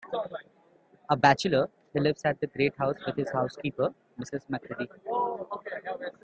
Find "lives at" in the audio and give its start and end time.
1.99-2.41